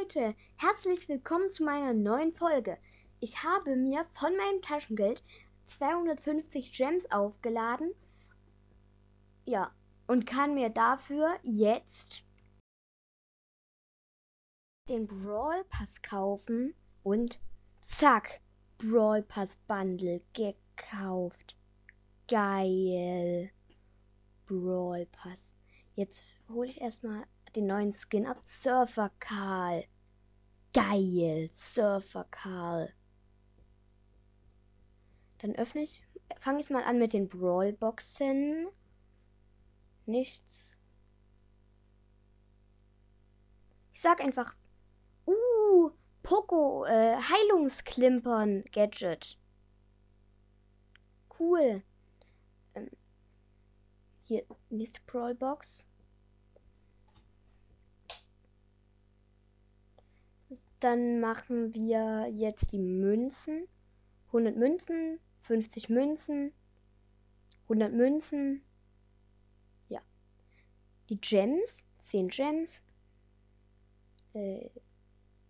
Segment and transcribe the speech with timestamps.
[0.00, 2.78] Leute, herzlich willkommen zu meiner neuen Folge.
[3.20, 5.22] Ich habe mir von meinem Taschengeld
[5.64, 7.94] 250 Gems aufgeladen.
[9.44, 9.72] Ja,
[10.06, 12.22] und kann mir dafür jetzt
[14.88, 17.38] den Brawl Pass kaufen und
[17.80, 18.40] zack,
[18.78, 21.56] Brawl Pass Bundle gekauft.
[22.28, 23.50] Geil.
[24.46, 25.54] Brawl Pass.
[25.94, 27.24] Jetzt hole ich erstmal
[27.58, 28.40] den neuen Skin ab.
[28.44, 29.84] Surfer Karl.
[30.72, 31.50] Geil.
[31.52, 32.92] Surfer Karl.
[35.38, 36.02] Dann öffne ich,
[36.38, 38.68] fange ich mal an mit den Brawl Boxen.
[40.06, 40.76] Nichts.
[43.92, 44.54] Ich sag einfach,
[45.26, 45.90] uh,
[46.22, 49.38] Poco, äh, Heilungsklimpern Gadget.
[51.38, 51.82] Cool.
[52.74, 52.90] Ähm,
[54.22, 55.88] hier, nächste Brawl Box.
[60.80, 63.66] Dann machen wir jetzt die Münzen.
[64.28, 66.52] 100 Münzen, 50 Münzen,
[67.64, 68.62] 100 Münzen.
[69.88, 70.00] Ja.
[71.08, 72.82] Die Gems, 10 Gems.
[74.34, 74.68] Äh,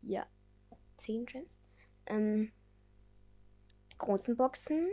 [0.00, 0.26] ja,
[0.96, 1.58] 10 Gems.
[2.06, 2.50] Ähm,
[3.98, 4.88] großen Boxen.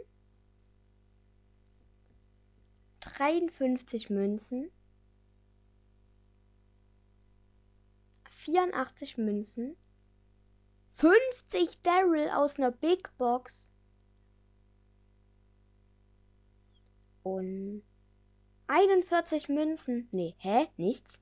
[3.00, 4.72] 53 Münzen.
[8.30, 9.78] 84 Münzen.
[11.00, 13.70] 50 Daryl aus einer Big Box.
[17.24, 17.84] Und
[18.68, 20.10] 41 Münzen.
[20.12, 20.68] Nee, hä?
[20.76, 21.22] Nichts?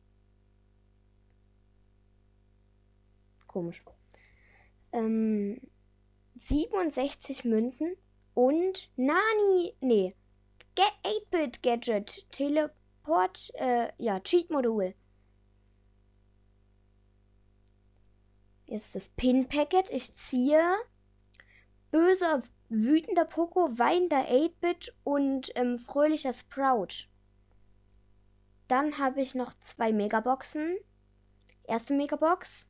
[3.46, 3.84] Komisch.
[4.94, 5.62] Ähm,
[6.40, 7.96] 67 Münzen
[8.34, 9.76] und Nani.
[9.80, 10.16] Nee.
[10.76, 12.26] 8-Bit Gadget.
[12.32, 13.52] Teleport.
[13.54, 14.96] Äh, ja, Cheat-Modul.
[18.68, 19.90] Jetzt das Pin-Packet.
[19.92, 20.62] Ich ziehe
[21.90, 27.08] böser, wütender Poco, weinender 8-Bit und ähm, fröhlicher Sprout.
[28.68, 30.78] Dann habe ich noch zwei Megaboxen.
[31.64, 32.68] Erste Megabox,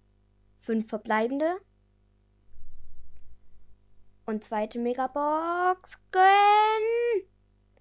[0.59, 1.59] fünf verbleibende.
[4.25, 7.27] Und zweite Megabox, gönn!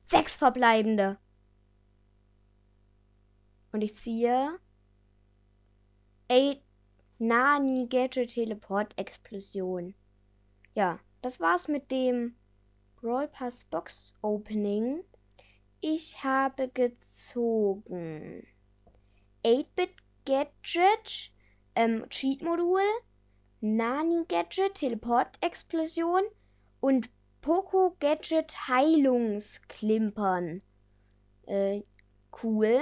[0.02, 1.18] Sechs verbleibende.
[3.72, 4.58] Und ich ziehe
[6.30, 6.65] 8
[7.18, 9.94] Nani Gadget Teleport Explosion.
[10.74, 12.36] Ja, das war's mit dem
[12.96, 15.02] Brawl Pass Box Opening.
[15.80, 18.46] Ich habe gezogen
[19.44, 19.90] 8-Bit
[20.24, 21.32] Gadget,
[21.74, 22.80] ähm, Cheat Modul,
[23.60, 26.22] Nani Gadget Teleport Explosion
[26.80, 27.08] und
[27.40, 30.62] Poco Gadget Heilungsklimpern.
[31.46, 31.82] Äh,
[32.42, 32.80] cool.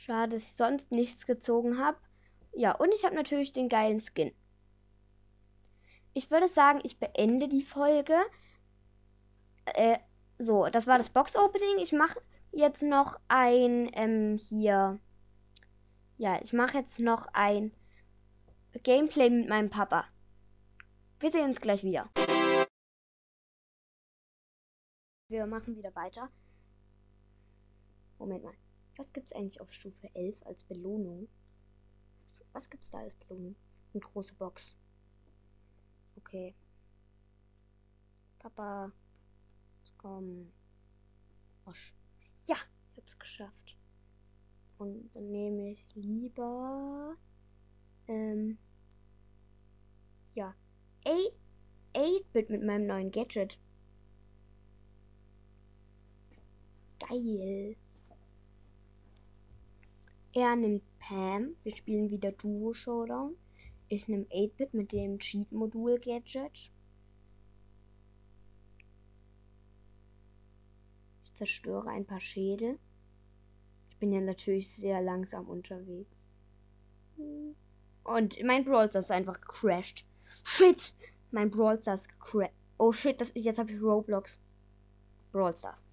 [0.00, 1.98] Schade, dass ich sonst nichts gezogen habe.
[2.54, 4.32] Ja, und ich habe natürlich den geilen Skin.
[6.14, 8.16] Ich würde sagen, ich beende die Folge.
[9.66, 9.98] Äh,
[10.38, 11.80] so, das war das Box-Opening.
[11.82, 12.18] Ich mache
[12.50, 14.98] jetzt noch ein, ähm, hier.
[16.16, 17.70] Ja, ich mache jetzt noch ein
[18.82, 20.06] Gameplay mit meinem Papa.
[21.18, 22.08] Wir sehen uns gleich wieder.
[25.28, 26.30] Wir machen wieder weiter.
[28.18, 28.69] Moment mal.
[29.00, 31.26] Was gibt es eigentlich auf Stufe 11 als Belohnung?
[32.22, 33.56] Was, was es da als Belohnung?
[33.94, 34.76] Eine große Box.
[36.18, 36.54] Okay.
[38.40, 38.92] Papa.
[39.96, 40.52] Komm.
[41.64, 41.94] Osch.
[42.44, 42.56] Ja,
[42.90, 43.78] ich hab's geschafft.
[44.76, 47.16] Und dann nehme ich lieber.
[48.06, 48.58] Ähm.
[50.34, 50.54] Ja.
[51.94, 53.58] 8-Bit mit meinem neuen Gadget.
[56.98, 57.78] Geil.
[60.32, 61.56] Er nimmt Pam.
[61.64, 63.36] Wir spielen wieder Duo Showdown.
[63.88, 66.70] Ich nehme 8-Bit mit dem Cheat-Modul Gadget.
[71.24, 72.78] Ich zerstöre ein paar Schädel.
[73.90, 76.24] Ich bin ja natürlich sehr langsam unterwegs.
[78.04, 80.06] Und mein Brawl ist einfach gecrashed.
[80.44, 80.94] Shit!
[81.32, 82.54] Mein Brawl ist gecrashed.
[82.78, 84.38] Oh shit, das, jetzt habe ich Roblox.
[85.32, 85.84] Brawl Stars.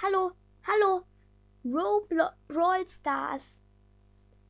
[0.00, 0.30] Hallo,
[0.62, 1.04] hallo.
[1.64, 3.60] Roblox, Brawl Stars.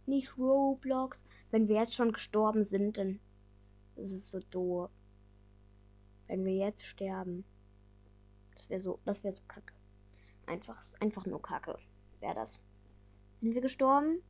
[0.04, 1.24] Nicht Roblox.
[1.50, 3.18] Wenn wir jetzt schon gestorben sind, dann
[3.96, 4.90] ist es so doof.
[6.26, 7.46] Wenn wir jetzt sterben.
[8.56, 9.72] Das wäre so, das wäre so kacke.
[10.44, 11.78] Einfach, einfach nur kacke.
[12.20, 12.60] Wäre das.
[13.36, 14.22] Sind wir gestorben?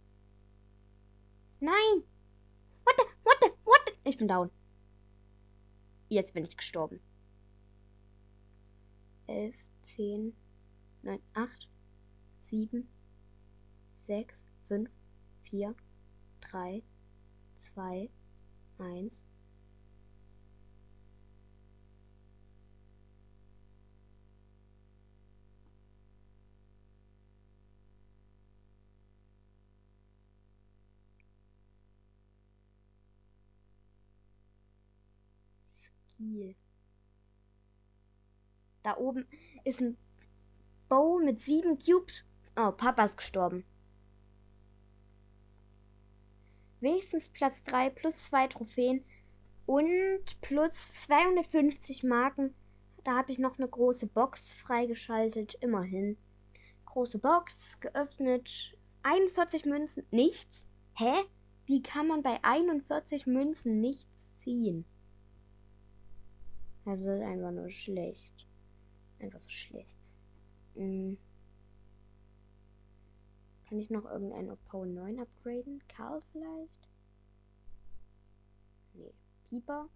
[1.58, 2.04] Nein!
[2.84, 3.92] What the, what the, what the?
[4.08, 4.52] Ich bin down.
[6.10, 7.00] Jetzt bin ich gestorben.
[9.26, 10.36] Elf, zehn,
[11.02, 11.68] 9, 8,
[12.42, 12.88] 7,
[13.94, 14.90] 6, 5,
[15.44, 15.74] 4,
[16.40, 16.82] 3,
[17.58, 18.10] 2,
[18.78, 19.24] 1.
[35.64, 36.56] Skill.
[38.82, 39.26] Da oben
[39.64, 39.96] ist ein
[40.88, 42.24] Bow mit sieben Cubes.
[42.56, 43.64] Oh, Papa ist gestorben.
[46.80, 49.04] Wenigstens Platz 3 plus 2 Trophäen
[49.66, 52.54] und plus 250 Marken.
[53.04, 55.54] Da habe ich noch eine große Box freigeschaltet.
[55.60, 56.16] Immerhin.
[56.86, 58.76] Große Box geöffnet.
[59.02, 60.06] 41 Münzen.
[60.10, 60.66] Nichts?
[60.94, 61.24] Hä?
[61.66, 64.86] Wie kann man bei 41 Münzen nichts ziehen?
[66.86, 68.46] Also einfach nur schlecht.
[69.20, 69.98] Einfach so schlecht.
[70.78, 71.18] Hm.
[73.68, 75.82] Kann ich noch irgendeinen auf Power 9 upgraden?
[75.88, 76.88] Karl vielleicht?
[78.94, 79.12] Nee.
[79.48, 79.88] Pieper?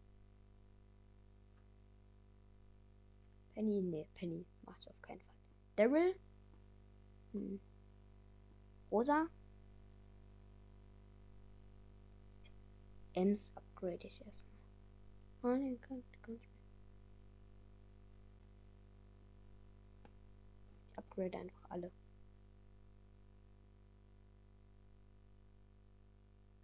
[3.54, 3.80] Penny?
[3.80, 5.36] Nee, Penny macht auf keinen Fall.
[5.76, 6.16] Daryl?
[7.32, 7.60] Hm.
[8.90, 9.28] Rosa?
[13.14, 14.52] Ems upgrade ich erstmal.
[15.44, 16.02] Oh nee, kann,
[21.12, 21.90] upgrade einfach alle.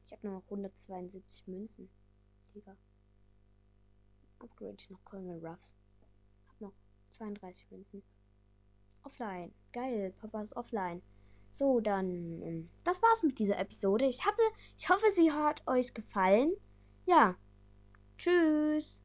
[0.06, 1.90] Ich habe nur noch 172 Münzen.
[2.54, 2.76] Digga.
[4.38, 5.74] Upgrade ich noch Colonel Ruffs.
[6.48, 6.72] Hab noch
[7.10, 8.02] 32 Münzen.
[9.02, 9.52] Offline.
[9.72, 11.02] Geil, Papa ist offline.
[11.50, 12.42] So, dann.
[12.42, 14.06] Ähm, das war's mit dieser Episode.
[14.06, 14.42] Ich, hatte,
[14.76, 16.54] ich hoffe, sie hat euch gefallen.
[17.06, 17.36] Ja.
[18.16, 18.98] Tschüss.